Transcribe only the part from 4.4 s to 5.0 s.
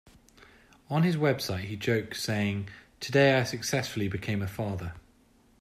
a father!"